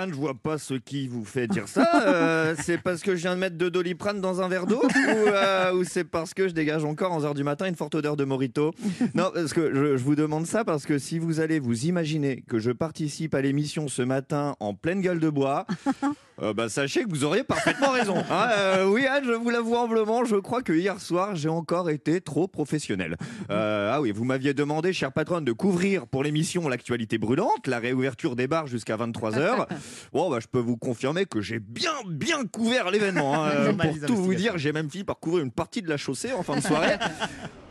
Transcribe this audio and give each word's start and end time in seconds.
Anne, 0.00 0.10
je 0.10 0.16
vois 0.16 0.34
pas 0.34 0.58
ce 0.58 0.74
qui 0.74 1.08
vous 1.08 1.24
fait 1.24 1.46
dire 1.46 1.68
ça. 1.68 1.84
Euh, 2.06 2.54
c'est 2.62 2.78
parce 2.78 3.00
que 3.02 3.16
je 3.16 3.22
viens 3.22 3.34
de 3.34 3.40
mettre 3.40 3.56
de 3.56 3.68
doliprane 3.68 4.20
dans 4.20 4.40
un 4.40 4.48
verre 4.48 4.66
d'eau 4.66 4.82
ou, 4.84 4.88
euh, 5.28 5.72
ou 5.72 5.82
c'est 5.84 6.04
parce 6.04 6.34
que 6.34 6.46
je 6.48 6.52
dégage 6.54 6.84
encore 6.84 7.12
en 7.12 7.20
11h 7.20 7.34
du 7.34 7.42
matin 7.42 7.66
une 7.66 7.74
forte 7.74 7.94
odeur 7.96 8.16
de 8.16 8.24
morito? 8.24 8.72
Non, 9.14 9.30
parce 9.34 9.52
que 9.52 9.74
je, 9.74 9.96
je 9.96 10.04
vous 10.04 10.14
demande 10.14 10.46
ça 10.46 10.64
parce 10.64 10.84
que 10.86 10.98
si 10.98 11.18
vous 11.18 11.40
allez 11.40 11.58
vous 11.58 11.86
imaginer 11.86 12.42
que 12.48 12.58
je 12.58 12.70
participe 12.70 13.34
à 13.34 13.40
l'émission 13.40 13.88
ce 13.88 14.02
matin 14.02 14.54
en 14.60 14.74
pleine 14.74 15.00
gueule 15.00 15.18
de 15.20 15.30
bois, 15.30 15.66
euh, 16.42 16.52
bah, 16.54 16.68
sachez 16.68 17.02
que 17.04 17.08
vous 17.10 17.24
auriez 17.24 17.42
parfaitement 17.44 17.90
raison. 17.90 18.16
hein. 18.30 18.84
Oui, 18.86 19.04
Anne, 19.06 19.24
je 19.24 19.32
vous 19.32 19.50
l'avoue 19.50 19.76
humblement, 19.76 20.24
je 20.24 20.36
crois 20.36 20.62
que 20.62 20.72
hier 20.72 21.00
soir, 21.00 21.34
j'ai 21.34 21.48
encore 21.48 21.90
été 21.90 22.20
trop 22.20 22.46
professionnel. 22.46 23.16
Ah 23.48 24.00
oui, 24.00 24.12
vous 24.12 24.24
m'aviez 24.24 24.54
demandé, 24.54 24.92
chère 24.92 25.12
patronne, 25.12 25.44
de 25.44 25.52
couvrir 25.52 26.06
pour 26.06 26.22
l'émission 26.22 26.68
l'actualité 26.68 27.18
brûlante, 27.18 27.66
la 27.66 27.78
réouverture 27.78 28.36
des 28.36 28.46
bars 28.46 28.66
jusqu'à 28.66 28.96
23h. 28.96 29.66
Bon, 30.12 30.30
bah, 30.30 30.38
je 30.40 30.46
peux 30.46 30.58
vous 30.58 30.76
confirmer 30.76 31.26
que 31.26 31.40
j'ai 31.40 31.58
bien, 31.58 31.92
bien 32.06 32.44
couvert 32.44 32.90
l'événement. 32.90 33.44
hein. 33.44 33.50
Pour 33.78 34.06
tout 34.06 34.16
vous 34.16 34.34
dire, 34.34 34.58
j'ai 34.58 34.72
même 34.72 34.90
fini 34.90 35.04
par 35.04 35.18
couvrir 35.18 35.44
une 35.44 35.50
partie 35.50 35.82
de 35.82 35.88
la 35.88 35.96
chaussée 35.96 36.32
en 36.32 36.42
fin 36.42 36.56
de 36.56 36.60
soirée. 36.62 36.96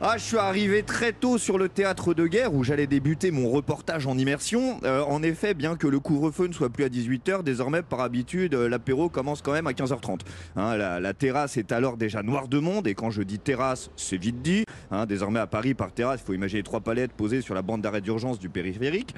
Ah, 0.01 0.17
je 0.17 0.23
suis 0.23 0.37
arrivé 0.37 0.83
très 0.83 1.13
tôt 1.13 1.37
sur 1.37 1.57
le 1.57 1.69
théâtre 1.69 2.13
de 2.13 2.27
guerre 2.27 2.53
où 2.53 2.65
j'allais 2.65 2.85
débuter 2.85 3.31
mon 3.31 3.49
reportage 3.49 4.05
en 4.07 4.17
immersion. 4.17 4.77
Euh, 4.83 5.01
en 5.03 5.23
effet, 5.23 5.53
bien 5.53 5.77
que 5.77 5.87
le 5.87 6.01
couvre-feu 6.01 6.47
ne 6.47 6.53
soit 6.53 6.69
plus 6.69 6.83
à 6.83 6.89
18h, 6.89 7.43
désormais, 7.43 7.81
par 7.81 8.01
habitude, 8.01 8.55
euh, 8.55 8.67
l'apéro 8.67 9.07
commence 9.07 9.41
quand 9.41 9.53
même 9.53 9.67
à 9.67 9.71
15h30. 9.71 10.19
Hein, 10.57 10.75
la, 10.75 10.99
la 10.99 11.13
terrasse 11.13 11.55
est 11.55 11.71
alors 11.71 11.95
déjà 11.95 12.23
noire 12.23 12.49
de 12.49 12.59
monde, 12.59 12.87
et 12.87 12.93
quand 12.93 13.09
je 13.09 13.21
dis 13.23 13.39
terrasse, 13.39 13.89
c'est 13.95 14.17
vite 14.17 14.41
dit. 14.41 14.65
Hein, 14.91 15.05
désormais, 15.05 15.39
à 15.39 15.47
Paris, 15.47 15.73
par 15.73 15.93
terrasse, 15.93 16.19
il 16.21 16.25
faut 16.27 16.33
imaginer 16.33 16.61
trois 16.63 16.81
palettes 16.81 17.13
posées 17.13 17.39
sur 17.41 17.55
la 17.55 17.61
bande 17.61 17.81
d'arrêt 17.81 18.01
d'urgence 18.01 18.37
du 18.37 18.49
périphérique. 18.49 19.15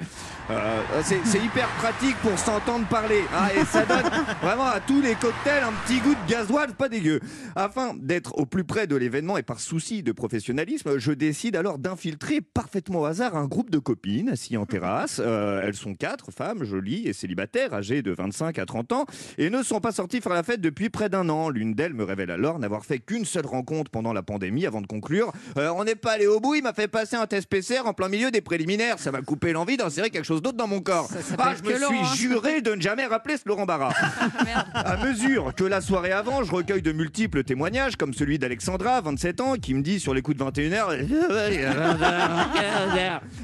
Euh, 0.50 0.80
c'est 1.02 1.44
hyper 1.44 1.66
pratique 1.80 2.16
pour 2.22 2.38
s'entendre 2.38 2.86
parler. 2.88 3.22
hein, 3.34 3.48
et 3.60 3.64
ça 3.64 3.84
donne 3.84 4.10
vraiment 4.42 4.66
à 4.66 4.80
tous 4.80 5.00
les 5.00 5.14
cocktails 5.14 5.62
un 5.62 5.72
petit 5.84 6.00
goût 6.00 6.14
de 6.14 6.30
gasoil, 6.30 6.72
pas 6.74 6.88
dégueu. 6.88 7.20
Afin 7.56 7.94
d'être 7.94 8.38
au 8.38 8.46
plus 8.46 8.64
près 8.64 8.86
de 8.86 8.96
l'événement 8.96 9.36
et 9.36 9.42
par 9.42 9.60
souci 9.60 10.02
de 10.02 10.12
professionnalisme, 10.12 10.98
je 10.98 11.12
décide 11.12 11.56
alors 11.56 11.78
d'infiltrer 11.78 12.40
parfaitement 12.40 13.00
au 13.00 13.04
hasard 13.04 13.36
un 13.36 13.46
groupe 13.46 13.70
de 13.70 13.78
copines 13.78 14.30
assis 14.30 14.56
en 14.56 14.66
terrasse. 14.66 15.20
Euh, 15.24 15.62
elles 15.64 15.74
sont 15.74 15.94
quatre 15.94 16.30
femmes, 16.30 16.64
jolies 16.64 17.06
et 17.06 17.12
célibataires, 17.12 17.74
âgées 17.74 18.02
de 18.02 18.12
25 18.12 18.58
à 18.58 18.66
30 18.66 18.92
ans, 18.92 19.04
et 19.36 19.50
ne 19.50 19.62
sont 19.62 19.80
pas 19.80 19.92
sorties 19.92 20.20
faire 20.20 20.32
la 20.32 20.42
fête 20.42 20.60
depuis 20.60 20.88
près 20.88 21.08
d'un 21.08 21.28
an. 21.28 21.50
L'une 21.50 21.74
d'elles 21.74 21.94
me 21.94 22.04
révèle 22.04 22.30
alors 22.30 22.58
n'avoir 22.58 22.84
fait 22.84 22.98
qu'une 22.98 23.24
seule 23.24 23.46
rencontre 23.46 23.90
pendant 23.90 24.12
la 24.12 24.22
pandémie 24.22 24.66
avant 24.66 24.80
de 24.80 24.86
conclure. 24.86 25.32
Euh, 25.56 25.70
on 25.76 25.84
n'est 25.84 25.94
pas 25.94 26.12
allé 26.12 26.26
au 26.26 26.40
bout, 26.40 26.54
il 26.54 26.62
m'a 26.62 26.72
fait 26.72 26.88
passer 26.88 27.16
un 27.16 27.26
test 27.26 27.48
PCR 27.48 27.80
en 27.86 27.92
plein 27.92 28.08
milieu 28.08 28.30
des 28.30 28.40
préliminaires. 28.40 28.98
Ça 28.98 29.12
m'a 29.12 29.22
coupé 29.22 29.52
l'envie 29.52 29.76
d'insérer 29.76 30.10
quelque 30.10 30.24
chose 30.24 30.42
d'autre 30.42 30.56
dans 30.56 30.66
mon 30.68 30.80
corps. 30.80 31.08
Ah, 31.38 31.54
je 31.56 31.68
me 31.68 31.76
suis 31.76 32.16
juré 32.16 32.60
de 32.60 32.74
ne 32.78 32.82
jamais 32.82 33.06
rappeler 33.06 33.36
ce 33.36 33.42
Laurent 33.46 33.66
Barra. 33.66 33.92
À 34.74 34.96
mesure 35.04 35.54
que 35.54 35.64
la 35.64 35.80
soirée 35.80 36.12
avance, 36.12 36.46
je 36.46 36.52
recueille 36.52 36.82
de 36.82 36.92
multiples 36.92 37.44
témoignages, 37.44 37.96
comme 37.96 38.14
celui 38.14 38.38
d'Alexandra, 38.38 39.00
27 39.00 39.40
ans, 39.40 39.54
qui 39.54 39.74
me 39.74 39.82
dit 39.82 40.00
sur 40.00 40.14
les 40.14 40.22
coups 40.22 40.36
de 40.36 40.44
21h. 40.44 40.78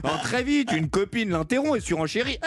Alors, 0.03 0.21
très 0.23 0.43
vite, 0.43 0.73
une 0.73 0.89
copine 0.89 1.31
l'interrompt 1.31 1.77
et 1.77 1.81
surenchérit. 1.81 2.39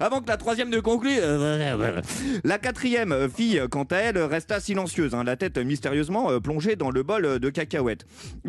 Avant 0.00 0.20
que 0.20 0.28
la 0.28 0.36
troisième 0.36 0.70
ne 0.70 0.80
conclue. 0.80 1.18
La 2.44 2.58
quatrième 2.58 3.28
fille, 3.30 3.62
quant 3.70 3.84
à 3.84 3.96
elle, 3.96 4.18
resta 4.18 4.60
silencieuse, 4.60 5.14
hein, 5.14 5.24
la 5.24 5.36
tête 5.36 5.58
mystérieusement 5.58 6.30
euh, 6.30 6.40
plongée 6.40 6.76
dans 6.76 6.90
le 6.90 7.02
bol 7.02 7.38
de 7.38 7.50
cacahuètes. 7.50 8.06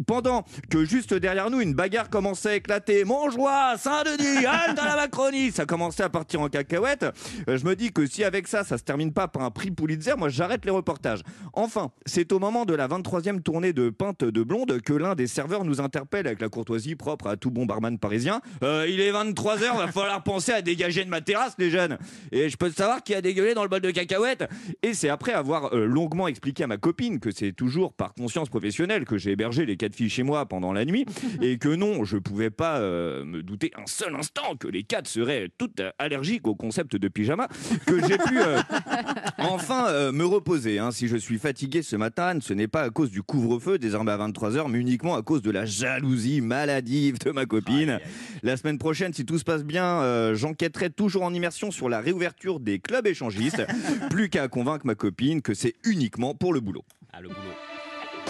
Pendant 0.08 0.46
que 0.70 0.86
juste 0.86 1.14
derrière 1.14 1.50
nous, 1.50 1.62
une 1.62 1.74
bagarre 1.74 2.10
commençait 2.10 2.50
à 2.50 2.56
éclater. 2.56 3.04
Montjoie, 3.04 3.78
Saint-Denis, 3.78 4.46
halte 4.46 4.80
à 4.80 4.86
la 4.86 4.96
Macronie. 4.96 5.52
Ça 5.52 5.66
commençait 5.66 6.04
à 6.04 6.10
partir 6.10 6.42
en 6.42 6.45
cacahuètes. 6.50 7.06
Euh, 7.50 7.58
Je 7.58 7.66
me 7.66 7.76
dis 7.76 7.92
que 7.92 8.06
si 8.06 8.24
avec 8.24 8.48
ça, 8.48 8.64
ça 8.64 8.78
se 8.78 8.84
termine 8.84 9.14
pas 9.14 9.28
par 9.28 9.44
un 9.44 9.52
prix 9.52 9.72
Pulitzer, 9.72 10.14
moi 10.18 10.30
j'arrête 10.30 10.66
les 10.66 10.72
reportages. 10.72 11.22
Enfin, 11.54 11.92
c'est 12.06 12.32
au 12.32 12.40
moment 12.40 12.66
de 12.66 12.74
la 12.74 12.88
23e 12.88 13.42
tournée 13.42 13.74
de 13.74 13.90
Pinte 13.90 14.24
de 14.24 14.44
Blonde 14.44 14.82
que 14.82 14.94
l'un 14.94 15.16
des 15.16 15.28
serveurs 15.28 15.66
nous 15.66 15.82
interpelle 15.82 16.28
avec 16.28 16.42
la 16.42 16.50
courtoisie 16.50 16.96
propre 16.96 17.28
à 17.28 17.38
tout 17.38 17.52
bon 17.52 17.66
barman 17.66 17.98
parisien. 17.98 18.42
Euh, 18.64 18.86
il 18.90 19.00
est 19.02 19.12
23h, 19.12 19.78
va 19.78 19.92
falloir 19.92 20.24
penser 20.24 20.52
à 20.52 20.62
dégager 20.62 21.04
de 21.04 21.10
ma 21.10 21.22
terrasse, 21.22 21.56
les 21.58 21.70
jeunes. 21.70 21.98
Et 22.32 22.50
je 22.50 22.58
peux 22.58 22.70
savoir 22.72 23.04
qui 23.04 23.14
a 23.14 23.22
dégueulé 23.22 23.54
dans 23.54 23.64
le 23.64 23.70
bol 23.70 23.82
de 23.82 23.92
cacahuètes. 23.92 24.46
Et 24.84 24.94
c'est 24.94 25.10
après 25.10 25.34
avoir 25.34 25.74
euh, 25.74 25.86
longuement 25.86 26.28
expliqué 26.28 26.64
à 26.64 26.68
ma 26.68 26.78
copine 26.78 27.20
que 27.20 27.32
c'est 27.32 27.52
toujours 27.52 27.94
par 27.94 28.14
conscience 28.14 28.50
professionnelle 28.50 29.06
que 29.06 29.18
j'ai 29.18 29.32
hébergé 29.32 29.66
les 29.66 29.78
quatre 29.78 29.96
filles 29.96 30.10
chez 30.10 30.24
moi 30.24 30.46
pendant 30.46 30.74
la 30.74 30.86
nuit 30.86 31.06
et 31.42 31.58
que 31.58 31.70
non, 31.70 32.04
je 32.04 32.18
pouvais 32.18 32.50
pas 32.50 32.80
me 32.80 33.42
douter 33.42 33.72
un 33.76 33.88
seul 33.88 34.16
instant 34.16 34.56
que 34.60 34.68
les 34.68 34.84
quatre 34.84 35.08
seraient 35.08 35.50
toutes 35.58 35.80
euh, 35.80 35.92
au 36.44 36.56
concept 36.56 36.96
de 36.96 37.08
pyjama 37.08 37.48
que 37.86 38.00
j'ai 38.08 38.18
pu 38.18 38.40
euh, 38.40 38.60
enfin 39.38 39.88
euh, 39.88 40.12
me 40.12 40.26
reposer. 40.26 40.80
hein. 40.80 40.92
Si 40.92 41.08
je 41.08 41.18
suis 41.18 41.38
fatigué 41.40 41.82
ce 41.82 41.96
matin, 41.96 42.38
ce 42.42 42.54
n'est 42.54 42.68
pas 42.68 42.82
à 42.84 42.90
cause 42.90 43.12
du 43.12 43.22
couvre-feu 43.24 43.78
désormais 43.78 44.12
à 44.12 44.18
23h, 44.18 44.70
mais 44.70 44.80
uniquement 44.80 45.16
à 45.16 45.22
cause 45.22 45.42
de 45.42 45.52
la 45.52 45.66
jalousie 45.66 46.42
maladive 46.42 47.20
de 47.20 47.32
ma 47.32 47.46
copine. 47.46 48.00
La 48.44 48.58
semaine 48.58 48.78
prochaine, 48.78 49.14
si 49.14 49.26
tout 49.26 49.38
se 49.38 49.44
passe 49.44 49.64
bien, 49.64 50.02
euh, 50.02 50.36
j'enquêterai 50.36 50.90
toujours 50.90 51.24
en 51.24 51.34
immersion 51.34 51.72
sur 51.72 51.90
la 51.90 52.00
réouverture 52.02 52.60
des 52.60 52.80
clubs 52.80 53.08
échangistes. 53.08 53.66
Plus 54.10 54.30
qu'à 54.30 54.48
convaincre 54.48 54.86
ma 54.86 54.96
copine 54.96 55.42
que 55.42 55.54
c'est 55.54 55.76
uniquement 55.84 56.34
pour 56.36 56.54
le 56.54 56.60
boulot. 56.60 56.84
Ah, 57.14 57.22
le 57.22 57.30
boulot. 57.30 57.40